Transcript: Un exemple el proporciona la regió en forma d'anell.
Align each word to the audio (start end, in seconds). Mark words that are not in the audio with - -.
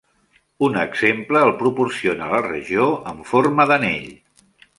Un 0.67 0.77
exemple 0.83 1.43
el 1.47 1.53
proporciona 1.59 2.31
la 2.33 2.41
regió 2.47 2.89
en 3.13 3.21
forma 3.35 3.69
d'anell. 3.75 4.11